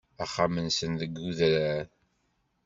[0.23, 1.85] Axxam-nsen deg udrar.